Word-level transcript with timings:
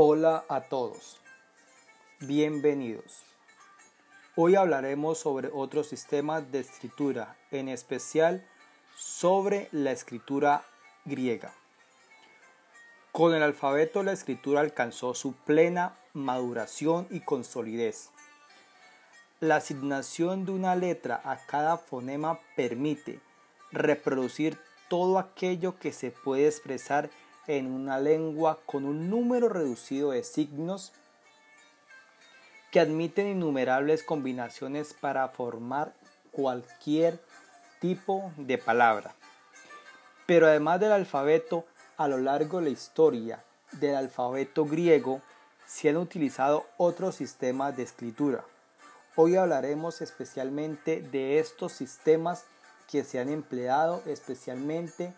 Hola 0.00 0.44
a 0.48 0.60
todos, 0.60 1.18
bienvenidos. 2.20 3.24
Hoy 4.36 4.54
hablaremos 4.54 5.18
sobre 5.18 5.50
otros 5.52 5.88
sistemas 5.88 6.52
de 6.52 6.60
escritura, 6.60 7.36
en 7.50 7.68
especial 7.68 8.46
sobre 8.96 9.68
la 9.72 9.90
escritura 9.90 10.62
griega. 11.04 11.52
Con 13.10 13.34
el 13.34 13.42
alfabeto 13.42 14.04
la 14.04 14.12
escritura 14.12 14.60
alcanzó 14.60 15.14
su 15.14 15.32
plena 15.32 15.96
maduración 16.12 17.08
y 17.10 17.18
consolidez. 17.18 18.10
La 19.40 19.56
asignación 19.56 20.46
de 20.46 20.52
una 20.52 20.76
letra 20.76 21.20
a 21.24 21.44
cada 21.44 21.76
fonema 21.76 22.38
permite 22.54 23.18
reproducir 23.72 24.60
todo 24.88 25.18
aquello 25.18 25.76
que 25.80 25.92
se 25.92 26.12
puede 26.12 26.46
expresar 26.46 27.06
en 27.06 27.27
una 27.48 27.98
lengua 27.98 28.58
con 28.66 28.84
un 28.84 29.08
número 29.08 29.48
reducido 29.48 30.10
de 30.10 30.22
signos 30.22 30.92
que 32.70 32.80
admiten 32.80 33.28
innumerables 33.28 34.02
combinaciones 34.02 34.92
para 34.92 35.28
formar 35.28 35.94
cualquier 36.30 37.18
tipo 37.80 38.32
de 38.36 38.58
palabra. 38.58 39.14
Pero 40.26 40.46
además 40.46 40.78
del 40.80 40.92
alfabeto, 40.92 41.64
a 41.96 42.06
lo 42.06 42.18
largo 42.18 42.58
de 42.58 42.64
la 42.64 42.70
historia 42.70 43.42
del 43.72 43.96
alfabeto 43.96 44.66
griego 44.66 45.22
se 45.66 45.88
han 45.88 45.96
utilizado 45.96 46.66
otros 46.76 47.16
sistemas 47.16 47.76
de 47.76 47.82
escritura. 47.84 48.44
Hoy 49.16 49.36
hablaremos 49.36 50.00
especialmente 50.00 51.00
de 51.00 51.38
estos 51.38 51.72
sistemas 51.72 52.44
que 52.90 53.04
se 53.04 53.18
han 53.18 53.30
empleado 53.30 54.02
especialmente 54.06 55.12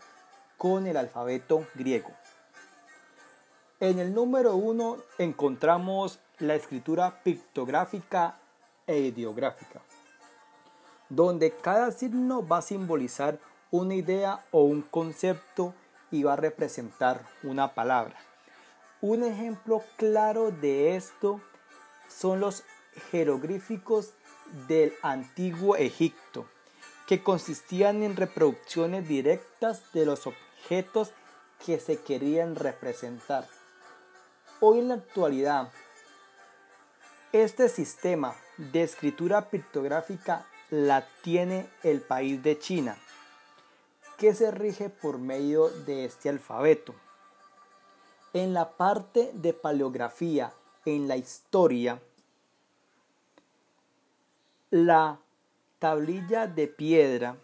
con 0.60 0.86
el 0.86 0.98
alfabeto 0.98 1.66
griego. 1.74 2.10
En 3.80 3.98
el 3.98 4.12
número 4.12 4.56
1 4.56 4.98
encontramos 5.16 6.18
la 6.38 6.54
escritura 6.54 7.22
pictográfica 7.22 8.36
e 8.86 8.98
ideográfica, 8.98 9.80
donde 11.08 11.50
cada 11.50 11.90
signo 11.92 12.46
va 12.46 12.58
a 12.58 12.62
simbolizar 12.62 13.38
una 13.70 13.94
idea 13.94 14.44
o 14.50 14.64
un 14.64 14.82
concepto 14.82 15.72
y 16.10 16.24
va 16.24 16.34
a 16.34 16.36
representar 16.36 17.24
una 17.42 17.72
palabra. 17.72 18.16
Un 19.00 19.24
ejemplo 19.24 19.82
claro 19.96 20.50
de 20.50 20.94
esto 20.94 21.40
son 22.06 22.38
los 22.40 22.64
jeroglíficos 23.10 24.12
del 24.68 24.92
antiguo 25.00 25.76
Egipto, 25.76 26.44
que 27.06 27.22
consistían 27.22 28.02
en 28.02 28.14
reproducciones 28.14 29.08
directas 29.08 29.90
de 29.94 30.04
los 30.04 30.26
objetos 30.26 30.49
que 30.68 31.80
se 31.80 32.00
querían 32.00 32.56
representar. 32.56 33.46
Hoy 34.60 34.80
en 34.80 34.88
la 34.88 34.94
actualidad, 34.94 35.70
este 37.32 37.68
sistema 37.68 38.34
de 38.56 38.82
escritura 38.82 39.50
pictográfica 39.50 40.46
la 40.70 41.06
tiene 41.22 41.68
el 41.82 42.00
país 42.00 42.42
de 42.42 42.58
China, 42.58 42.96
que 44.16 44.34
se 44.34 44.50
rige 44.50 44.90
por 44.90 45.18
medio 45.18 45.68
de 45.68 46.04
este 46.04 46.28
alfabeto. 46.28 46.94
En 48.32 48.54
la 48.54 48.70
parte 48.76 49.32
de 49.34 49.52
paleografía, 49.52 50.52
en 50.84 51.08
la 51.08 51.16
historia, 51.16 52.00
la 54.70 55.18
tablilla 55.78 56.46
de 56.46 56.68
piedra 56.68 57.36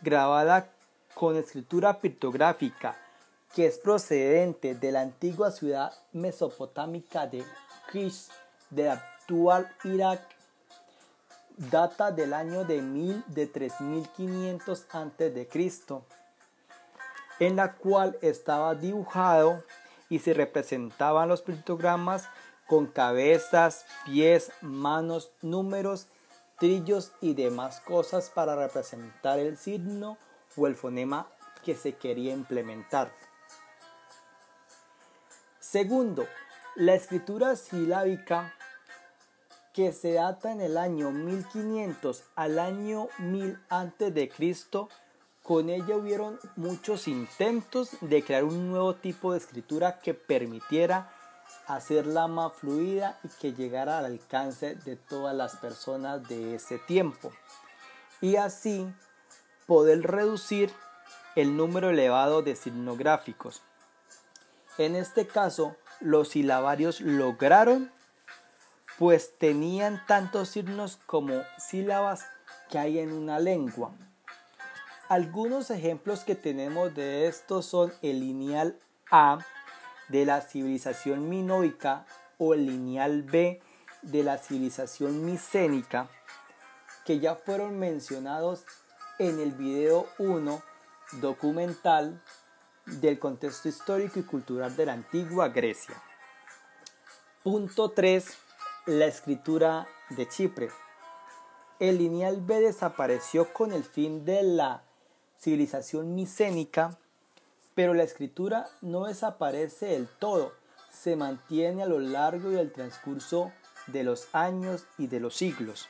grabada 0.00 0.72
con 1.18 1.36
escritura 1.36 2.00
pictográfica 2.00 2.96
que 3.52 3.66
es 3.66 3.78
procedente 3.78 4.76
de 4.76 4.92
la 4.92 5.00
antigua 5.00 5.50
ciudad 5.50 5.92
mesopotámica 6.12 7.26
de 7.26 7.44
Kish 7.90 8.28
del 8.70 8.90
actual 8.90 9.68
Irak 9.82 10.20
data 11.56 12.12
del 12.12 12.34
año 12.34 12.64
de, 12.64 12.80
mil, 12.80 13.24
de 13.26 13.48
3500 13.48 14.86
a.C., 14.92 15.48
en 17.40 17.56
la 17.56 17.74
cual 17.74 18.16
estaba 18.22 18.76
dibujado 18.76 19.64
y 20.08 20.20
se 20.20 20.34
representaban 20.34 21.28
los 21.28 21.42
pictogramas 21.42 22.28
con 22.68 22.86
cabezas, 22.86 23.86
pies, 24.04 24.52
manos, 24.60 25.32
números 25.42 26.06
trillos 26.60 27.10
y 27.20 27.34
demás 27.34 27.80
cosas 27.80 28.30
para 28.30 28.54
representar 28.54 29.40
el 29.40 29.56
signo 29.56 30.16
o 30.58 30.66
el 30.66 30.74
fonema 30.74 31.28
que 31.64 31.74
se 31.74 31.96
quería 31.96 32.32
implementar. 32.32 33.12
Segundo, 35.60 36.26
la 36.76 36.94
escritura 36.94 37.56
silábica 37.56 38.54
que 39.72 39.92
se 39.92 40.14
data 40.14 40.50
en 40.50 40.60
el 40.60 40.76
año 40.76 41.10
1500 41.10 42.24
al 42.34 42.58
año 42.58 43.08
1000 43.18 43.60
antes 43.68 44.14
de 44.14 44.28
Cristo, 44.28 44.88
con 45.42 45.70
ella 45.70 45.96
hubieron 45.96 46.38
muchos 46.56 47.06
intentos 47.06 47.90
de 48.00 48.24
crear 48.24 48.44
un 48.44 48.70
nuevo 48.70 48.94
tipo 48.94 49.32
de 49.32 49.38
escritura 49.38 50.00
que 50.00 50.14
permitiera 50.14 51.12
hacerla 51.66 52.26
más 52.26 52.54
fluida 52.54 53.18
y 53.22 53.28
que 53.40 53.52
llegara 53.52 53.98
al 53.98 54.06
alcance 54.06 54.74
de 54.74 54.96
todas 54.96 55.36
las 55.36 55.56
personas 55.56 56.26
de 56.28 56.56
ese 56.56 56.78
tiempo. 56.78 57.30
Y 58.20 58.36
así 58.36 58.86
poder 59.68 60.00
reducir 60.00 60.72
el 61.36 61.54
número 61.54 61.90
elevado 61.90 62.40
de 62.40 62.56
signográficos. 62.56 63.62
En 64.78 64.96
este 64.96 65.26
caso, 65.26 65.76
los 66.00 66.30
silabarios 66.30 67.02
lograron, 67.02 67.92
pues 68.98 69.36
tenían 69.36 70.02
tantos 70.06 70.48
signos 70.48 70.98
como 71.04 71.34
sílabas 71.58 72.24
que 72.70 72.78
hay 72.78 72.98
en 72.98 73.12
una 73.12 73.38
lengua. 73.40 73.92
Algunos 75.10 75.70
ejemplos 75.70 76.20
que 76.20 76.34
tenemos 76.34 76.94
de 76.94 77.28
esto 77.28 77.60
son 77.60 77.92
el 78.00 78.20
lineal 78.20 78.74
A, 79.10 79.38
de 80.08 80.24
la 80.24 80.40
civilización 80.40 81.28
minoica 81.28 82.06
o 82.38 82.54
el 82.54 82.64
lineal 82.64 83.22
B 83.22 83.60
de 84.00 84.22
la 84.22 84.38
civilización 84.38 85.26
micénica, 85.26 86.08
que 87.04 87.20
ya 87.20 87.34
fueron 87.34 87.78
mencionados 87.78 88.64
en 89.18 89.40
el 89.40 89.52
video 89.52 90.06
1 90.18 90.62
documental 91.20 92.22
del 92.86 93.18
contexto 93.18 93.68
histórico 93.68 94.18
y 94.18 94.22
cultural 94.22 94.74
de 94.76 94.86
la 94.86 94.92
antigua 94.92 95.48
Grecia. 95.48 95.94
Punto 97.42 97.90
3. 97.90 98.26
La 98.86 99.06
escritura 99.06 99.86
de 100.10 100.28
Chipre. 100.28 100.70
El 101.78 101.98
lineal 101.98 102.40
B 102.40 102.60
desapareció 102.60 103.52
con 103.52 103.72
el 103.72 103.84
fin 103.84 104.24
de 104.24 104.42
la 104.42 104.82
civilización 105.38 106.14
micénica 106.14 106.98
pero 107.78 107.94
la 107.94 108.02
escritura 108.02 108.68
no 108.80 109.04
desaparece 109.04 109.86
del 109.86 110.08
todo, 110.08 110.52
se 110.90 111.14
mantiene 111.14 111.84
a 111.84 111.86
lo 111.86 112.00
largo 112.00 112.50
del 112.50 112.72
transcurso 112.72 113.52
de 113.86 114.02
los 114.02 114.34
años 114.34 114.84
y 114.98 115.06
de 115.06 115.20
los 115.20 115.36
siglos. 115.36 115.88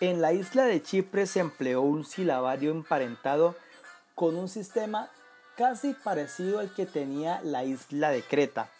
En 0.00 0.20
la 0.20 0.32
isla 0.32 0.64
de 0.64 0.82
Chipre 0.82 1.26
se 1.26 1.40
empleó 1.40 1.82
un 1.82 2.04
silabario 2.04 2.70
emparentado 2.70 3.54
con 4.14 4.36
un 4.36 4.48
sistema 4.48 5.10
casi 5.56 5.92
parecido 5.92 6.58
al 6.58 6.72
que 6.72 6.86
tenía 6.86 7.40
la 7.42 7.64
isla 7.64 8.10
de 8.10 8.22
Creta, 8.22 8.70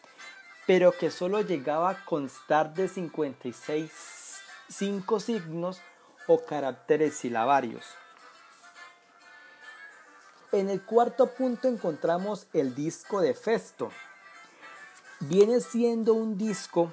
pero 0.67 0.93
que 0.93 1.11
solo 1.11 1.43
llegaba 1.43 1.91
a 1.91 2.05
constar 2.05 2.73
de 2.73 2.89
56 2.89 4.21
cinco 4.71 5.19
signos 5.19 5.81
o 6.27 6.45
caracteres 6.45 7.15
silabarios. 7.15 7.85
En 10.53 10.71
el 10.71 10.81
cuarto 10.83 11.35
punto 11.35 11.69
encontramos 11.69 12.47
el 12.53 12.75
disco 12.75 13.21
de 13.21 13.35
Festo. 13.35 13.91
Viene 15.21 15.61
siendo 15.61 16.15
un 16.15 16.39
disco 16.39 16.93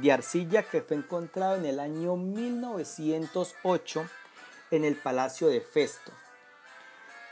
de 0.00 0.12
arcilla 0.12 0.62
que 0.62 0.82
fue 0.82 0.96
encontrado 0.96 1.56
en 1.56 1.66
el 1.66 1.80
año 1.80 2.16
1908 2.16 4.06
en 4.70 4.84
el 4.84 4.96
Palacio 4.96 5.48
de 5.48 5.60
Festo, 5.60 6.12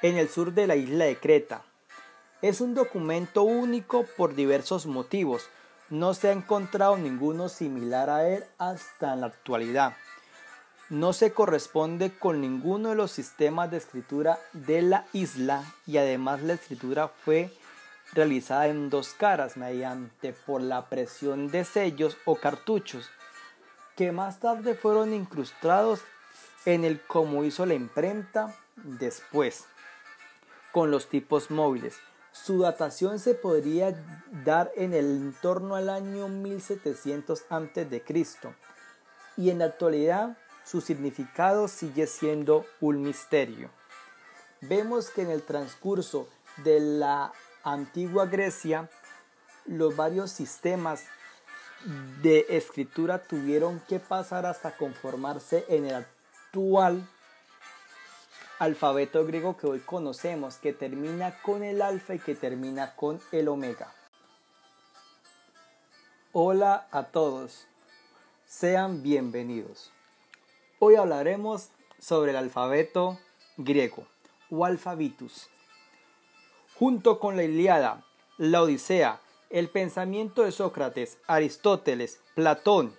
en 0.02 0.16
el 0.16 0.28
sur 0.28 0.52
de 0.52 0.66
la 0.66 0.76
isla 0.76 1.05
de 1.05 1.19
Creta. 1.19 1.62
Es 2.43 2.61
un 2.61 2.75
documento 2.75 3.43
único 3.43 4.05
por 4.16 4.34
diversos 4.34 4.87
motivos. 4.87 5.49
No 5.90 6.14
se 6.14 6.28
ha 6.28 6.32
encontrado 6.32 6.96
ninguno 6.96 7.49
similar 7.49 8.11
a 8.11 8.28
él 8.28 8.44
hasta 8.58 9.16
la 9.16 9.26
actualidad 9.26 9.94
no 10.90 11.12
se 11.12 11.32
corresponde 11.32 12.16
con 12.16 12.40
ninguno 12.40 12.90
de 12.90 12.94
los 12.94 13.11
sistemas 13.11 13.70
de 13.70 13.78
escritura 13.78 14.38
de 14.52 14.82
la 14.82 15.06
isla 15.12 15.64
y 15.87 15.96
además 15.96 16.43
la 16.43 16.55
escritura 16.55 17.08
fue 17.08 17.50
realizada 18.14 18.69
en 18.69 18.90
dos 18.90 19.14
caras 19.14 19.56
mediante 19.56 20.32
por 20.32 20.62
la 20.62 20.88
presión 20.88 21.49
de 21.49 21.64
sellos 21.64 22.16
o 22.25 22.37
cartuchos 22.37 23.11
que 23.96 24.12
más 24.12 24.40
tarde 24.40 24.75
fueron 24.75 25.12
incrustados 25.12 26.00
en 26.64 26.84
el 26.84 27.00
como 27.00 27.44
hizo 27.44 27.66
la 27.66 27.75
imprenta 27.75 28.55
después 28.76 29.66
con 30.72 30.90
los 30.90 31.08
tipos 31.08 31.50
móviles. 31.50 31.96
Su 32.32 32.61
datación 32.61 33.20
se 33.20 33.34
podría 33.34 33.94
dar 34.44 34.72
en 34.75 34.93
el 34.93 35.06
entorno 35.06 35.76
al 35.76 35.88
año 35.88 36.26
1700 36.28 37.44
a.C. 37.49 38.02
y 39.37 39.50
en 39.50 39.58
la 39.61 39.66
actualidad 39.66 40.37
su 40.64 40.81
significado 40.81 41.69
sigue 41.69 42.08
siendo 42.08 42.66
un 42.81 43.02
misterio. 43.02 43.70
Vemos 44.62 45.11
que 45.11 45.22
en 45.22 45.31
el 45.31 45.43
transcurso 45.43 46.28
de 46.64 46.81
la 46.81 47.32
antigua 47.64 48.26
Grecia 48.26 48.90
los 49.64 49.96
varios 49.96 50.31
sistemas 50.31 51.05
de 52.22 52.46
escritura 52.50 53.19
tuvieron 53.19 53.81
que 53.88 53.99
pasar 53.99 54.46
hasta 54.46 54.76
conformarse 54.76 55.64
en 55.69 55.87
el 55.87 55.94
actual 55.94 57.08
alfabeto 58.58 59.26
griego 59.26 59.56
que 59.56 59.66
hoy 59.66 59.81
conocemos, 59.81 60.56
que 60.56 60.72
termina 60.72 61.40
con 61.43 61.62
el 61.62 61.82
alfa 61.82 62.14
y 62.14 62.19
que 62.19 62.34
termina 62.34 62.94
con 62.94 63.20
el 63.32 63.49
omega. 63.49 63.93
Hola 66.32 66.87
a 66.90 67.05
todos, 67.05 67.66
sean 68.46 69.02
bienvenidos. 69.02 69.90
Hoy 70.78 70.96
hablaremos 70.96 71.70
sobre 71.99 72.31
el 72.32 72.37
alfabeto 72.37 73.19
griego 73.56 74.06
o 74.50 74.64
alfabitus. 74.64 75.49
Junto 76.79 77.21
con 77.21 77.37
la 77.37 77.44
Iliada, 77.44 78.05
la 78.37 78.62
Odisea, 78.62 79.21
el 79.49 79.69
pensamiento 79.69 80.43
de 80.43 80.50
Sócrates, 80.50 81.19
Aristóteles, 81.29 82.21
Platón 82.35 82.97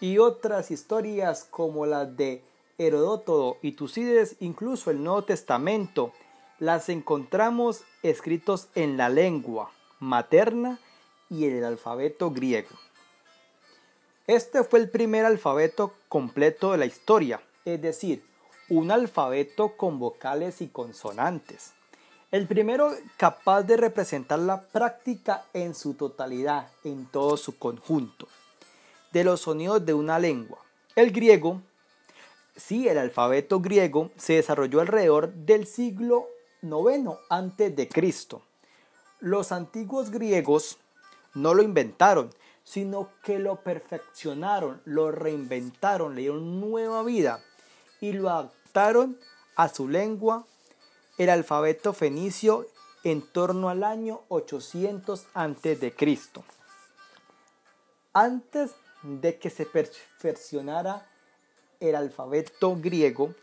y 0.00 0.18
otras 0.18 0.72
historias 0.72 1.46
como 1.48 1.86
las 1.86 2.16
de 2.16 2.42
Heródoto 2.76 3.58
y 3.62 3.72
Tucídides, 3.72 4.34
incluso 4.40 4.90
el 4.90 5.04
Nuevo 5.04 5.22
Testamento, 5.22 6.12
las 6.58 6.88
encontramos 6.88 7.84
escritos 8.02 8.66
en 8.74 8.96
la 8.96 9.08
lengua 9.08 9.70
materna 10.00 10.80
y 11.30 11.44
en 11.44 11.58
el 11.58 11.64
alfabeto 11.64 12.32
griego. 12.32 12.70
Este 14.26 14.64
fue 14.64 14.80
el 14.80 14.90
primer 14.90 15.24
alfabeto 15.24 15.92
completo 16.08 16.72
de 16.72 16.78
la 16.78 16.86
historia, 16.86 17.40
es 17.64 17.80
decir, 17.80 18.24
un 18.68 18.90
alfabeto 18.90 19.76
con 19.76 20.00
vocales 20.00 20.60
y 20.60 20.66
consonantes. 20.66 21.74
El 22.34 22.48
primero 22.48 22.90
capaz 23.16 23.62
de 23.62 23.76
representar 23.76 24.40
la 24.40 24.60
práctica 24.60 25.44
en 25.52 25.72
su 25.72 25.94
totalidad, 25.94 26.66
en 26.82 27.06
todo 27.06 27.36
su 27.36 27.56
conjunto, 27.60 28.26
de 29.12 29.22
los 29.22 29.42
sonidos 29.42 29.86
de 29.86 29.94
una 29.94 30.18
lengua. 30.18 30.58
El 30.96 31.12
griego, 31.12 31.62
sí, 32.56 32.88
el 32.88 32.98
alfabeto 32.98 33.60
griego 33.60 34.10
se 34.16 34.32
desarrolló 34.32 34.80
alrededor 34.80 35.32
del 35.32 35.64
siglo 35.68 36.26
IX 36.60 37.10
antes 37.30 37.76
de. 37.76 37.88
Los 39.20 39.52
antiguos 39.52 40.10
griegos 40.10 40.78
no 41.34 41.54
lo 41.54 41.62
inventaron, 41.62 42.30
sino 42.64 43.10
que 43.22 43.38
lo 43.38 43.60
perfeccionaron, 43.62 44.82
lo 44.84 45.12
reinventaron, 45.12 46.16
le 46.16 46.22
dieron 46.22 46.60
nueva 46.60 47.04
vida 47.04 47.44
y 48.00 48.12
lo 48.12 48.28
adaptaron 48.28 49.20
a 49.54 49.68
su 49.68 49.88
lengua 49.88 50.48
el 51.18 51.30
alfabeto 51.30 51.92
fenicio 51.92 52.66
en 53.04 53.22
torno 53.22 53.68
al 53.68 53.84
año 53.84 54.22
800 54.28 55.26
a.C. 55.34 55.94
Antes 58.12 58.72
de 59.02 59.38
que 59.38 59.50
se 59.50 59.66
perfeccionara 59.66 61.06
el 61.80 61.94
alfabeto 61.94 62.76
griego, 62.76 63.34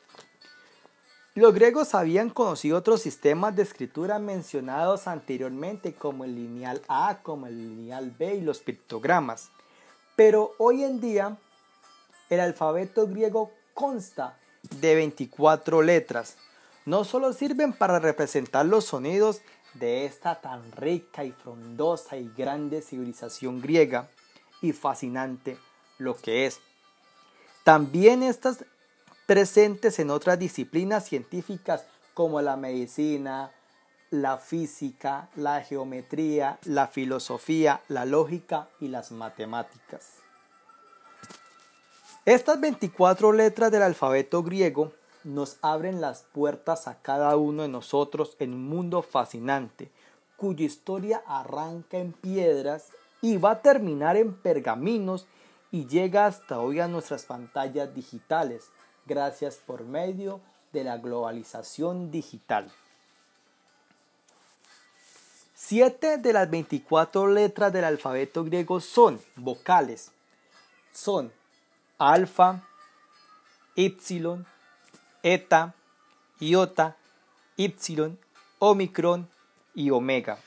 los 1.34 1.54
griegos 1.54 1.96
habían 1.96 2.30
conocido 2.30 2.78
otros 2.78 3.02
sistemas 3.02 3.56
de 3.56 3.64
escritura 3.64 4.20
mencionados 4.20 5.08
anteriormente 5.08 5.94
como 5.94 6.26
el 6.26 6.36
lineal 6.36 6.82
A, 6.90 7.20
como 7.24 7.48
el 7.48 7.58
lineal 7.58 8.12
B 8.12 8.36
y 8.36 8.42
los 8.42 8.60
pictogramas. 8.60 9.50
Pero 10.18 10.52
hoy 10.58 10.84
en 10.84 11.00
día 11.00 11.38
el 12.30 12.42
alfabeto 12.42 13.08
griego 13.08 13.52
consta 13.74 14.38
de 14.82 14.96
24 14.96 15.82
letras, 15.82 16.36
no 16.86 17.04
solo 17.04 17.33
sirven 17.33 17.74
para 17.74 18.00
representar 18.00 18.66
los 18.66 18.86
sonidos 18.86 19.42
de 19.74 20.06
esta 20.06 20.42
tan 20.42 20.72
rica 20.72 21.24
y 21.24 21.31
frondosa 21.31 22.18
y 22.18 22.30
grande 22.36 22.81
civilización 22.81 23.62
griega 23.62 24.10
y 24.62 24.74
fascinante 24.74 25.57
lo 25.98 26.16
que 26.16 26.45
es. 26.45 26.60
También 27.63 28.24
estas 28.24 28.66
presentes 29.25 30.00
en 30.00 30.10
otras 30.10 30.39
disciplinas 30.39 31.06
científicas 31.06 31.86
como 32.13 32.42
la 32.42 32.57
medicina, 32.57 33.51
la 34.10 34.38
física, 34.38 35.30
la 35.36 35.62
geometría, 35.62 36.60
la 36.66 36.88
filosofía, 36.88 37.81
la 37.88 38.06
lógica 38.06 38.68
y 38.80 38.89
las 38.89 39.12
matemáticas. 39.12 40.16
Estas 42.25 42.60
24 42.60 43.31
letras 43.31 43.72
del 43.72 43.84
alfabeto 43.84 44.44
griego 44.44 44.92
nos 45.24 45.58
abren 45.62 46.02
las 46.02 46.24
puertas 46.24 46.88
a 46.88 47.02
cada 47.02 47.36
uno 47.38 47.64
de 47.64 47.68
nosotros 47.68 48.36
en 48.40 48.54
un 48.54 48.68
mundo 48.68 49.02
fascinante, 49.02 49.92
cuya 50.38 50.66
historia 50.66 51.24
arranca 51.28 51.98
en 51.98 52.14
piedras 52.14 52.90
y 53.22 53.38
va 53.38 53.52
a 53.52 53.62
terminar 53.62 54.18
en 54.18 54.34
pergaminos 54.34 55.28
y 55.72 55.88
llega 55.88 56.26
hasta 56.26 56.60
hoy 56.60 56.80
a 56.80 56.88
nuestras 56.88 57.26
pantallas 57.26 57.94
digitales, 57.94 58.70
gracias 59.06 59.58
por 59.58 59.84
medio 59.84 60.42
de 60.74 60.84
la 60.84 60.98
globalización 60.98 62.12
digital. 62.12 62.72
Siete 65.54 66.18
de 66.18 66.34
las 66.34 66.50
24 66.50 67.28
letras 67.28 67.72
del 67.72 67.86
alfabeto 67.86 68.44
griego 68.44 68.82
son 68.82 69.22
vocales. 69.36 70.12
Son 70.92 71.32
alfa, 71.98 72.68
epsilon, 73.76 74.46
eta, 75.24 75.74
iota, 76.40 76.98
ipsilon, 77.58 78.18
omicron 78.60 79.30
y 79.76 79.90
omega. 79.92 80.40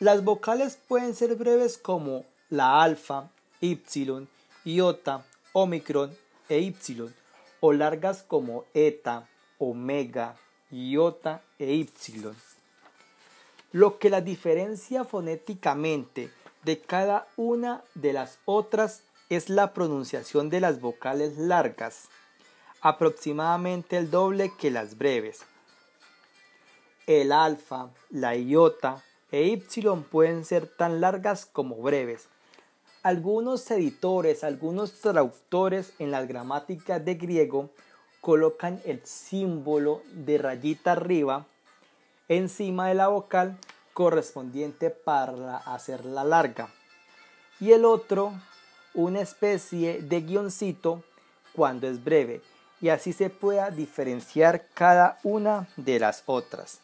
Las 0.00 0.22
vocales 0.22 0.78
pueden 0.86 1.14
ser 1.14 1.34
breves 1.34 1.76
como 1.76 2.24
la 2.50 2.82
alfa, 2.82 3.30
ipsilon, 3.60 4.28
iota, 4.64 5.24
omicron 5.52 6.16
e 6.48 6.60
ipsilon, 6.60 7.12
o 7.60 7.72
largas 7.72 8.22
como 8.22 8.64
eta, 8.74 9.28
omega, 9.58 10.36
iota 10.70 11.42
e 11.58 11.72
ipsilon. 11.72 12.36
Lo 13.72 13.98
que 13.98 14.08
la 14.08 14.20
diferencia 14.20 15.04
fonéticamente 15.04 16.30
de 16.62 16.80
cada 16.80 17.26
una 17.36 17.82
de 17.94 18.12
las 18.12 18.38
otras 18.44 19.02
es 19.28 19.50
la 19.50 19.74
pronunciación 19.74 20.48
de 20.48 20.60
las 20.60 20.80
vocales 20.80 21.36
largas, 21.36 22.08
aproximadamente 22.80 23.98
el 23.98 24.10
doble 24.10 24.52
que 24.58 24.70
las 24.70 24.96
breves. 24.96 25.40
El 27.06 27.32
alfa, 27.32 27.90
la 28.10 28.36
iota 28.36 29.02
e 29.30 29.44
ipsilon 29.44 30.02
pueden 30.02 30.44
ser 30.44 30.66
tan 30.66 31.00
largas 31.00 31.46
como 31.46 31.76
breves. 31.76 32.28
Algunos 33.02 33.70
editores, 33.70 34.44
algunos 34.44 34.94
traductores 35.00 35.92
en 35.98 36.10
las 36.10 36.26
gramáticas 36.26 37.04
de 37.04 37.14
griego 37.14 37.70
colocan 38.20 38.80
el 38.84 39.04
símbolo 39.04 40.02
de 40.12 40.38
rayita 40.38 40.92
arriba 40.92 41.46
encima 42.28 42.88
de 42.88 42.94
la 42.94 43.08
vocal 43.08 43.58
correspondiente 43.94 44.90
para 44.90 45.58
hacerla 45.58 46.24
larga 46.24 46.68
y 47.60 47.72
el 47.72 47.84
otro 47.84 48.32
una 48.94 49.20
especie 49.20 50.02
de 50.02 50.20
guioncito 50.20 51.02
cuando 51.52 51.88
es 51.88 52.02
breve 52.02 52.40
y 52.80 52.88
así 52.90 53.12
se 53.12 53.30
pueda 53.30 53.70
diferenciar 53.70 54.66
cada 54.74 55.18
una 55.22 55.68
de 55.76 55.98
las 55.98 56.22
otras. 56.26 56.80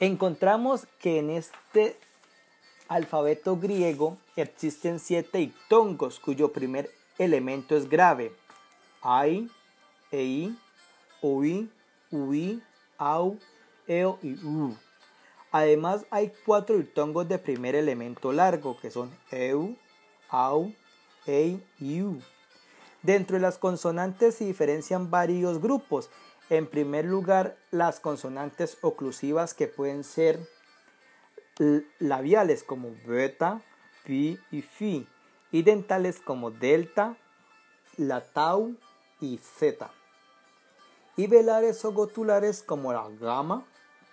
Encontramos 0.00 0.86
que 1.00 1.18
en 1.18 1.30
este 1.30 1.96
alfabeto 2.88 3.56
griego 3.56 4.16
existen 4.36 4.98
siete 4.98 5.40
ictongos 5.40 6.18
cuyo 6.20 6.52
primer 6.52 6.90
elemento 7.18 7.76
es 7.76 7.88
grave. 7.88 8.32
Ai, 9.02 9.48
ei, 10.10 10.56
oi, 11.20 11.68
ui, 12.10 12.62
au, 12.96 13.38
eo 13.86 14.18
y 14.22 14.34
u. 14.44 14.76
Además 15.50 16.04
hay 16.10 16.32
cuatro 16.44 16.78
ictongos 16.78 17.28
de 17.28 17.38
primer 17.38 17.74
elemento 17.74 18.32
largo 18.32 18.78
que 18.80 18.90
son 18.90 19.10
eu, 19.30 19.76
au, 20.28 20.72
ei 21.26 21.62
y 21.78 22.02
u. 22.02 22.20
Dentro 23.02 23.36
de 23.36 23.42
las 23.42 23.58
consonantes 23.58 24.36
se 24.36 24.44
diferencian 24.44 25.10
varios 25.10 25.60
grupos. 25.60 26.10
En 26.50 26.66
primer 26.66 27.04
lugar, 27.04 27.56
las 27.70 28.00
consonantes 28.00 28.78
oclusivas 28.80 29.54
que 29.54 29.68
pueden 29.68 30.02
ser 30.02 30.40
labiales 31.98 32.62
como 32.62 32.90
beta, 33.06 33.60
pi 34.04 34.38
y 34.50 34.62
fi, 34.62 35.06
y 35.52 35.62
dentales 35.62 36.20
como 36.20 36.50
delta, 36.50 37.16
la 37.96 38.20
tau 38.20 38.76
y 39.20 39.38
zeta. 39.38 39.90
Y 41.16 41.26
velares 41.26 41.84
o 41.84 41.92
gotulares 41.92 42.62
como 42.62 42.92
la 42.92 43.08
gamma, 43.20 43.64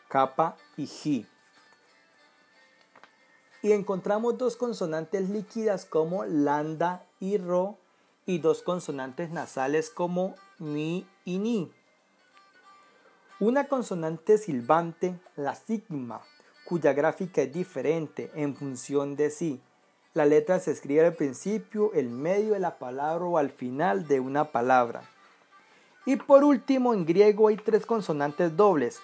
kappa 0.07 0.57
y 0.75 0.87
ji. 0.87 1.27
Y 3.65 3.71
encontramos 3.71 4.37
dos 4.37 4.57
consonantes 4.57 5.27
líquidas 5.27 5.85
como 5.85 6.23
lambda 6.23 7.03
y 7.19 7.39
ro 7.39 7.79
y 8.27 8.37
dos 8.37 8.61
consonantes 8.61 9.31
nasales 9.31 9.89
como 9.89 10.35
mi 10.59 11.07
y 11.25 11.39
ni. 11.39 11.71
Una 13.39 13.67
consonante 13.67 14.37
silbante, 14.37 15.19
la 15.35 15.55
sigma, 15.55 16.21
cuya 16.65 16.93
gráfica 16.93 17.41
es 17.41 17.51
diferente 17.51 18.29
en 18.35 18.55
función 18.55 19.15
de 19.15 19.31
sí. 19.31 19.59
La 20.13 20.25
letra 20.25 20.59
se 20.59 20.69
escribe 20.69 21.03
al 21.03 21.15
principio, 21.15 21.91
en 21.95 22.21
medio 22.21 22.53
de 22.53 22.59
la 22.59 22.77
palabra 22.77 23.25
o 23.25 23.39
al 23.39 23.49
final 23.49 24.07
de 24.07 24.19
una 24.19 24.51
palabra. 24.51 25.09
Y 26.05 26.17
por 26.17 26.43
último, 26.43 26.93
en 26.93 27.03
griego 27.03 27.47
hay 27.47 27.57
tres 27.57 27.87
consonantes 27.87 28.55
dobles, 28.55 28.99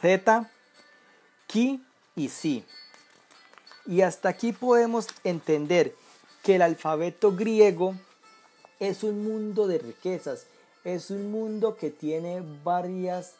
z, 0.00 0.48
ki 1.48 1.84
y 2.14 2.28
si. 2.28 2.64
Y 3.86 4.00
hasta 4.02 4.30
aquí 4.30 4.52
podemos 4.52 5.08
entender 5.24 5.94
que 6.42 6.56
el 6.56 6.62
alfabeto 6.62 7.32
griego 7.32 7.94
es 8.80 9.02
un 9.02 9.24
mundo 9.24 9.66
de 9.66 9.78
riquezas, 9.78 10.46
es 10.84 11.10
un 11.10 11.30
mundo 11.30 11.76
que 11.76 11.90
tiene 11.90 12.42
varias 12.62 13.34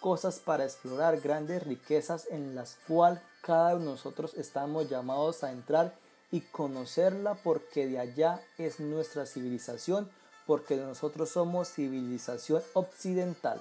cosas 0.00 0.40
para 0.40 0.64
explorar, 0.64 1.20
grandes 1.20 1.62
riquezas 1.62 2.26
en 2.30 2.54
las 2.54 2.76
cuales 2.88 3.20
cada 3.42 3.74
uno 3.74 3.84
de 3.84 3.90
nosotros 3.92 4.34
estamos 4.34 4.88
llamados 4.88 5.42
a 5.42 5.52
entrar 5.52 5.94
y 6.30 6.40
conocerla 6.40 7.34
porque 7.34 7.86
de 7.86 7.98
allá 7.98 8.40
es 8.58 8.80
nuestra 8.80 9.26
civilización, 9.26 10.10
porque 10.46 10.76
nosotros 10.76 11.30
somos 11.30 11.68
civilización 11.68 12.62
occidental. 12.72 13.60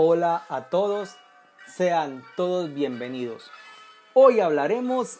Hola 0.00 0.44
a 0.48 0.66
todos, 0.66 1.16
sean 1.66 2.22
todos 2.36 2.72
bienvenidos. 2.72 3.50
Hoy 4.14 4.38
hablaremos 4.38 5.18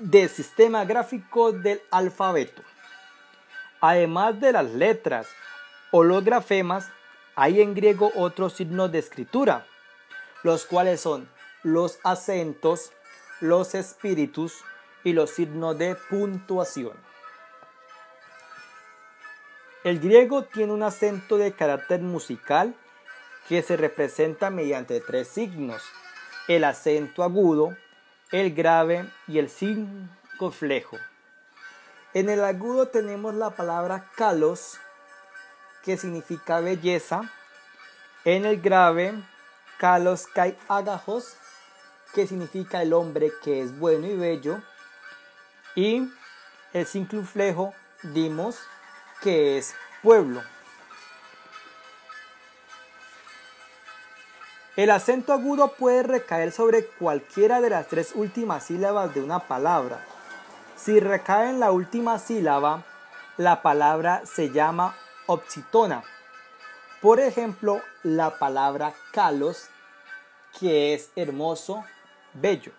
del 0.00 0.28
sistema 0.28 0.84
gráfico 0.84 1.52
del 1.52 1.80
alfabeto. 1.92 2.62
Además 3.80 4.40
de 4.40 4.50
las 4.50 4.68
letras 4.72 5.28
o 5.92 6.02
los 6.02 6.24
grafemas, 6.24 6.90
hay 7.36 7.60
en 7.60 7.74
griego 7.74 8.10
otros 8.16 8.54
signos 8.54 8.90
de 8.90 8.98
escritura, 8.98 9.68
los 10.42 10.66
cuales 10.66 11.00
son 11.00 11.28
los 11.62 12.00
acentos, 12.02 12.90
los 13.38 13.76
espíritus 13.76 14.64
y 15.04 15.12
los 15.12 15.30
signos 15.30 15.78
de 15.78 15.94
puntuación. 16.10 16.96
El 19.84 20.00
griego 20.00 20.42
tiene 20.42 20.72
un 20.72 20.82
acento 20.82 21.38
de 21.38 21.52
carácter 21.52 22.00
musical 22.00 22.74
que 23.48 23.62
se 23.62 23.76
representa 23.76 24.50
mediante 24.50 25.00
tres 25.00 25.28
signos, 25.28 25.82
el 26.48 26.64
acento 26.64 27.22
agudo, 27.22 27.76
el 28.30 28.54
grave 28.54 29.08
y 29.28 29.38
el 29.38 29.48
flejo. 30.50 30.98
En 32.14 32.28
el 32.28 32.44
agudo 32.44 32.88
tenemos 32.88 33.34
la 33.34 33.50
palabra 33.50 34.10
kalos, 34.16 34.78
que 35.84 35.96
significa 35.96 36.60
belleza. 36.60 37.22
En 38.24 38.44
el 38.44 38.60
grave, 38.60 39.14
kalos 39.78 40.26
kai 40.26 40.58
agajos, 40.68 41.36
que 42.14 42.26
significa 42.26 42.82
el 42.82 42.92
hombre 42.92 43.32
que 43.42 43.62
es 43.62 43.78
bueno 43.78 44.06
y 44.06 44.16
bello. 44.16 44.60
Y 45.74 46.10
el 46.72 46.86
flejo, 47.24 47.74
dimos, 48.02 48.58
que 49.22 49.58
es 49.58 49.74
pueblo. 50.02 50.42
El 54.74 54.90
acento 54.90 55.34
agudo 55.34 55.74
puede 55.74 56.02
recaer 56.02 56.50
sobre 56.50 56.86
cualquiera 56.86 57.60
de 57.60 57.68
las 57.68 57.88
tres 57.88 58.12
últimas 58.14 58.64
sílabas 58.64 59.12
de 59.12 59.22
una 59.22 59.40
palabra. 59.40 60.02
Si 60.76 60.98
recae 60.98 61.50
en 61.50 61.60
la 61.60 61.72
última 61.72 62.18
sílaba, 62.18 62.82
la 63.36 63.60
palabra 63.60 64.22
se 64.24 64.48
llama 64.48 64.96
oxitona. 65.26 66.02
Por 67.02 67.20
ejemplo, 67.20 67.82
la 68.02 68.38
palabra 68.38 68.94
calos, 69.12 69.68
que 70.58 70.94
es 70.94 71.10
hermoso, 71.16 71.84
bello. 72.32 72.72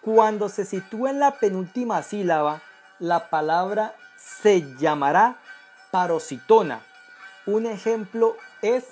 Cuando 0.00 0.48
se 0.48 0.64
sitúa 0.64 1.10
en 1.10 1.18
la 1.18 1.40
penúltima 1.40 2.04
sílaba, 2.04 2.62
la 3.00 3.30
palabra 3.30 3.96
se 4.16 4.62
llamará 4.76 5.38
parositona. 5.90 6.82
Un 7.46 7.66
ejemplo 7.66 8.36
es 8.62 8.84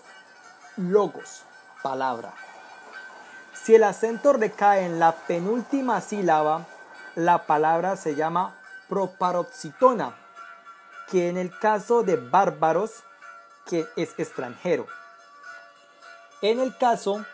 logos 0.77 1.45
palabra. 1.83 2.33
Si 3.53 3.75
el 3.75 3.85
acento 3.85 4.33
recae 4.33 4.85
en 4.85 4.99
la 4.99 5.13
penúltima 5.13 6.01
sílaba, 6.01 6.67
la 7.15 7.47
palabra 7.47 7.97
se 7.97 8.15
llama 8.15 8.55
proparoxitona, 8.89 10.15
que 11.11 11.29
en 11.29 11.37
el 11.37 11.57
caso 11.59 12.03
de 12.03 12.17
bárbaros, 12.17 13.03
que 13.67 13.87
es 13.97 14.19
extranjero. 14.19 14.87
En 16.43 16.59
el 16.59 16.77
caso 16.77 17.25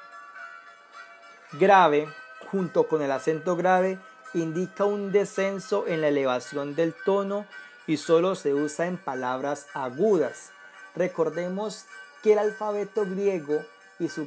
grave, 1.52 2.08
junto 2.50 2.88
con 2.88 3.02
el 3.02 3.12
acento 3.12 3.56
grave, 3.56 3.98
indica 4.34 4.84
un 4.84 5.12
descenso 5.12 5.86
en 5.86 6.00
la 6.00 6.08
elevación 6.08 6.74
del 6.74 6.94
tono 7.04 7.46
y 7.86 7.98
solo 7.98 8.34
se 8.34 8.52
usa 8.52 8.86
en 8.86 8.98
palabras 8.98 9.66
agudas. 9.74 10.50
Recordemos 10.94 11.86
que 12.22 12.32
el 12.32 12.38
alfabeto 12.40 13.04
griego 13.04 13.64
y 13.98 14.08
su 14.08 14.26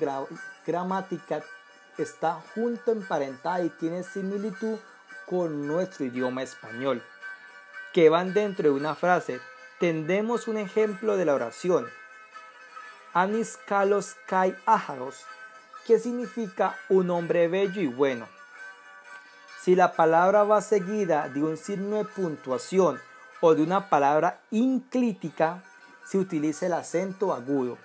gramática 0.66 1.44
está 1.98 2.42
junto 2.56 2.92
emparentada 2.92 3.62
y 3.62 3.70
tiene 3.70 4.04
similitud 4.04 4.78
con 5.26 5.68
nuestro 5.68 6.06
idioma 6.06 6.44
español, 6.44 7.04
que 7.94 8.10
van 8.10 8.34
dentro 8.34 8.70
de 8.70 8.76
una 8.76 8.96
frase. 8.96 9.40
Tendemos 9.80 10.48
un 10.48 10.58
ejemplo 10.58 11.18
de 11.18 11.26
la 11.26 11.36
oración. 11.36 11.88
Anis 13.14 13.58
kalos 13.66 14.16
kai 14.28 14.56
ajaros, 14.66 15.24
que 15.86 16.00
significa 16.00 16.76
un 16.90 17.10
hombre 17.10 17.48
bello 17.48 17.82
y 17.82 17.88
bueno. 17.88 18.28
Si 19.62 19.76
la 19.76 19.94
palabra 19.94 20.44
va 20.44 20.62
seguida 20.62 21.28
de 21.30 21.44
un 21.44 21.58
signo 21.58 21.98
de 21.98 22.06
puntuación 22.06 23.00
o 23.42 23.56
de 23.56 23.62
una 23.62 23.90
palabra 23.90 24.40
inclítica, 24.52 25.64
se 26.06 26.18
utiliza 26.18 26.66
el 26.66 26.74
acento 26.74 27.34
agudo. 27.34 27.78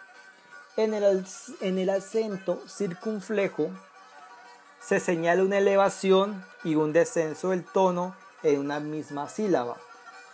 En 0.76 0.92
el, 0.92 1.88
acento 1.90 2.60
circunflejo 2.66 3.70
se 4.80 4.98
señala 4.98 5.44
una 5.44 5.58
elevación 5.58 6.44
y 6.64 6.74
un 6.74 6.92
descenso 6.92 7.50
del 7.50 7.64
tono 7.64 8.16
en 8.42 8.58
una 8.58 8.80
misma 8.80 9.28
sílaba, 9.28 9.76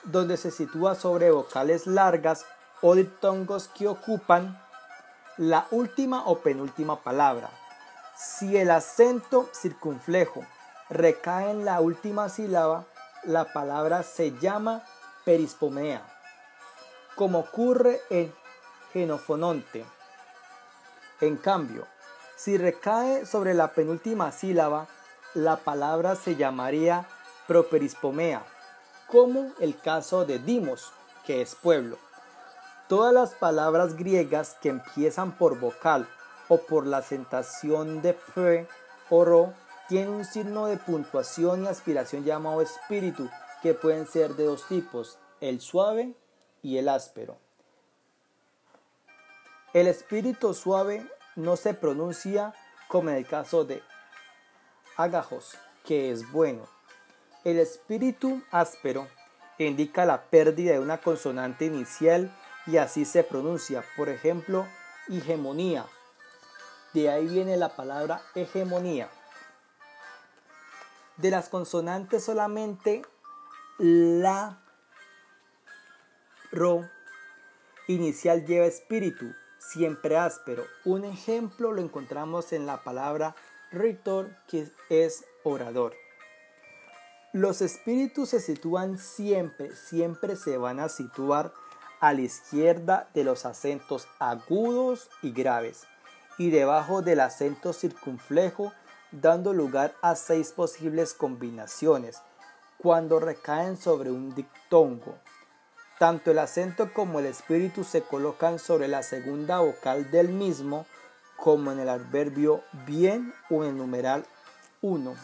donde 0.05 0.39
se 0.39 0.51
sitúa 0.51 0.95
sobre 0.95 1.31
vocales 1.31 1.87
largas 1.87 2.47
o 2.81 2.95
diptongos 2.95 3.69
que 3.69 3.87
ocupan 3.87 4.59
la 5.37 5.67
última 5.71 6.25
o 6.25 6.39
penúltima 6.39 7.03
palabra. 7.03 7.51
Si 8.17 8.57
el 8.57 8.71
acento 8.71 9.47
circunflejo 9.53 10.47
recae 10.89 11.51
en 11.51 11.67
la 11.67 11.83
última 11.83 12.31
sílaba, 12.31 12.87
la 13.25 13.53
palabra 13.53 14.03
se 14.05 14.33
llama 14.39 14.83
perispomea, 15.27 16.03
como 17.15 17.41
ocurre 17.41 18.01
en 18.09 18.33
genofononte. 18.95 19.85
En 21.21 21.37
cambio, 21.37 21.87
si 22.37 22.57
recae 22.57 23.27
sobre 23.27 23.53
la 23.53 23.73
penúltima 23.75 24.33
sílaba, 24.33 24.87
la 25.35 25.59
palabra 25.59 26.17
se 26.17 26.37
llamaría 26.37 27.07
properispomea, 27.47 28.45
como 29.07 29.53
el 29.61 29.79
caso 29.79 30.25
de 30.25 30.39
dimos, 30.39 30.93
que 31.27 31.43
es 31.43 31.55
pueblo. 31.55 31.99
Todas 32.89 33.13
las 33.13 33.35
palabras 33.35 33.97
griegas 33.97 34.57
que 34.63 34.71
empiezan 34.71 35.33
por 35.33 35.59
vocal 35.61 36.09
o 36.49 36.59
por 36.59 36.87
la 36.87 36.99
acentuación 36.99 38.01
de 38.01 38.15
pre 38.15 38.67
o 39.11 39.25
ro 39.25 39.53
tienen 39.89 40.11
un 40.11 40.25
signo 40.25 40.67
de 40.67 40.79
puntuación 40.79 41.65
y 41.65 41.67
aspiración 41.67 42.25
llamado 42.25 42.63
espíritu, 42.63 43.29
que 43.63 43.75
pueden 43.75 44.07
ser 44.07 44.37
de 44.37 44.45
dos 44.45 44.67
tipos, 44.67 45.19
el 45.41 45.61
suave 45.61 46.15
y 46.63 46.79
el 46.79 46.89
áspero. 46.89 47.37
El 49.73 49.87
espíritu 49.87 50.53
suave 50.53 51.07
no 51.37 51.57
se 51.57 51.75
pronuncia 51.75 52.53
como 52.89 53.11
en 53.11 53.17
el 53.17 53.27
caso 53.27 53.65
de 53.65 53.83
agajos, 54.97 55.57
que 55.85 56.11
es 56.11 56.31
bueno. 56.33 56.67
El 57.45 57.59
espíritu 57.61 58.43
áspero 58.51 59.07
indica 59.59 60.05
la 60.05 60.23
pérdida 60.25 60.73
de 60.73 60.81
una 60.81 60.99
consonante 60.99 61.67
inicial 61.67 62.37
y 62.67 62.79
así 62.79 63.05
se 63.05 63.23
pronuncia. 63.23 63.85
Por 63.97 64.09
ejemplo, 64.09 64.67
hegemonía. 65.09 65.87
De 66.93 67.09
ahí 67.09 67.29
viene 67.29 67.57
la 67.57 67.77
palabra 67.77 68.23
hegemonía. 68.35 69.09
De 71.17 71.31
las 71.31 71.49
consonantes 71.49 72.25
solamente 72.25 73.03
la, 73.79 74.61
ro 76.51 76.89
inicial 77.87 78.45
lleva 78.45 78.67
espíritu, 78.67 79.33
siempre 79.61 80.17
áspero. 80.17 80.65
Un 80.85 81.05
ejemplo 81.05 81.73
lo 81.73 81.81
encontramos 81.81 82.53
en 82.53 82.67
la 82.67 82.83
palabra 82.83 83.37
ritor, 83.71 84.31
que 84.49 84.69
es 84.89 85.25
orador. 85.45 85.95
Los 87.33 87.63
espíritus 87.63 88.31
se 88.31 88.41
sitúan 88.41 88.99
siempre, 88.99 89.77
siempre 89.77 90.35
se 90.35 90.57
van 90.57 90.81
a 90.81 90.89
situar 90.89 91.53
a 92.01 92.13
la 92.13 92.23
izquierda 92.23 93.09
de 93.15 93.23
los 93.23 93.47
acentos 93.47 94.09
agudos 94.19 95.09
y 95.23 95.31
graves 95.31 95.87
y 96.39 96.51
debajo 96.51 97.03
del 97.03 97.21
acento 97.21 97.73
circunflejo, 97.75 98.73
dando 99.13 99.53
lugar 99.53 99.95
a 100.01 100.17
seis 100.17 100.53
posibles 100.53 101.13
combinaciones 101.13 102.23
cuando 102.79 103.21
recaen 103.21 103.77
sobre 103.77 104.11
un 104.11 104.35
dictongo. 104.35 105.19
Tanto 106.01 106.31
el 106.31 106.39
acento 106.39 106.95
como 106.95 107.19
el 107.19 107.27
espíritu 107.27 107.85
se 107.85 108.01
colocan 108.01 108.59
sobre 108.59 108.89
la 108.89 109.03
segunda 109.03 109.61
vocal 109.61 110.11
del 110.11 110.31
mismo, 110.31 110.87
como 111.37 111.73
en 111.73 111.79
el 111.79 111.91
adverbio 111.91 112.65
bien 112.87 113.35
o 113.51 113.65
en 113.65 113.73
el 113.73 113.77
numeral 113.77 114.25
1. 114.81 115.15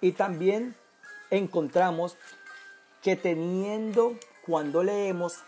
Y 0.00 0.12
también 0.12 0.74
encontramos 1.28 2.16
que 3.02 3.16
teniendo 3.16 4.14
cuando 4.46 4.82
leemos 4.82 5.40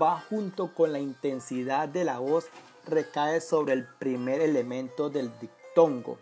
va 0.00 0.20
junto 0.20 0.72
con 0.72 0.92
la 0.92 1.00
intensidad 1.00 1.88
de 1.88 2.04
la 2.04 2.20
voz 2.20 2.46
recae 2.86 3.40
sobre 3.40 3.72
el 3.72 3.88
primer 3.98 4.40
elemento 4.40 5.10
del 5.10 5.36
dictongo. 5.40 6.20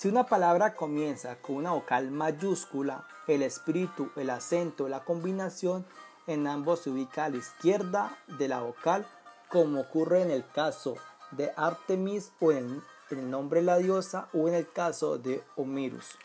Si 0.00 0.08
una 0.08 0.24
palabra 0.24 0.74
comienza 0.76 1.36
con 1.42 1.56
una 1.56 1.72
vocal 1.72 2.10
mayúscula, 2.10 3.06
el 3.26 3.42
espíritu, 3.42 4.10
el 4.16 4.30
acento, 4.30 4.88
la 4.88 5.04
combinación 5.04 5.84
en 6.26 6.46
ambos 6.46 6.80
se 6.80 6.88
ubica 6.88 7.26
a 7.26 7.28
la 7.28 7.36
izquierda 7.36 8.16
de 8.26 8.48
la 8.48 8.60
vocal, 8.60 9.06
como 9.50 9.82
ocurre 9.82 10.22
en 10.22 10.30
el 10.30 10.50
caso 10.52 10.94
de 11.32 11.52
Artemis 11.54 12.32
o 12.40 12.50
en, 12.50 12.82
el 13.10 13.30
nombre 13.30 13.60
de 13.60 13.66
la 13.66 13.76
diosa 13.76 14.30
o 14.32 14.48
en 14.48 14.54
el 14.54 14.72
caso 14.72 15.18
de 15.18 15.44
Homirus. 15.56 16.16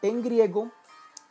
En 0.00 0.22
griego 0.22 0.72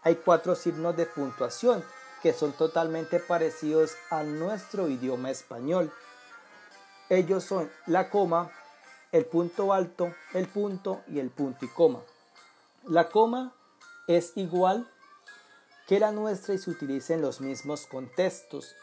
hay 0.03 0.17
cuatro 0.17 0.53
signos 0.53 0.95
de 0.95 1.07
puntuación 1.07 1.83
que 2.21 2.33
son 2.33 2.51
totalmente 2.51 3.19
parecidos 3.19 3.95
a 4.11 4.21
nuestro 4.21 4.87
idioma 4.89 5.31
español. 5.31 5.91
Ellos 7.09 7.43
son 7.43 7.71
la 7.87 8.11
coma, 8.11 8.51
el 9.11 9.25
punto 9.25 9.73
alto, 9.73 10.13
el 10.33 10.47
punto 10.47 11.01
y 11.07 11.19
el 11.19 11.29
punto 11.29 11.65
y 11.65 11.67
coma. 11.69 12.01
La 12.87 13.09
coma 13.09 13.53
es 14.07 14.33
igual 14.35 14.87
que 15.87 15.99
la 15.99 16.11
nuestra 16.11 16.53
y 16.53 16.57
se 16.57 16.69
utiliza 16.69 17.13
en 17.13 17.21
los 17.21 17.41
mismos 17.41 17.85
contextos. 17.87 18.73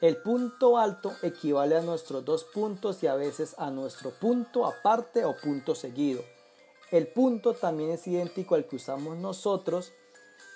El 0.00 0.18
punto 0.18 0.78
alto 0.78 1.12
equivale 1.22 1.76
a 1.76 1.82
nuestros 1.82 2.24
dos 2.24 2.44
puntos 2.44 3.02
y 3.02 3.06
a 3.06 3.14
veces 3.14 3.54
a 3.58 3.70
nuestro 3.70 4.10
punto 4.10 4.66
aparte 4.66 5.24
o 5.24 5.34
punto 5.34 5.74
seguido. 5.74 6.22
El 6.90 7.08
punto 7.08 7.54
también 7.54 7.90
es 7.90 8.06
idéntico 8.06 8.54
al 8.54 8.66
que 8.66 8.76
usamos 8.76 9.16
nosotros. 9.16 9.92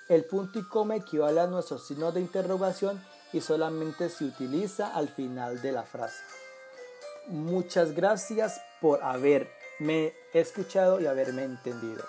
El 0.09 0.25
punto 0.25 0.59
y 0.59 0.63
coma 0.67 0.95
equivale 0.95 1.41
a 1.41 1.47
nuestro 1.47 1.79
signo 1.79 2.11
de 2.11 2.21
interrogación 2.21 3.03
y 3.33 3.41
solamente 3.41 4.09
se 4.09 4.25
utiliza 4.25 4.95
al 4.95 5.09
final 5.09 5.61
de 5.61 5.71
la 5.71 5.83
frase. 5.83 6.21
Muchas 7.27 7.93
gracias 7.93 8.61
por 8.83 9.01
haberme 9.01 10.11
escuchado 10.33 10.99
y 10.99 11.05
haberme 11.05 11.45
entendido. 11.45 12.03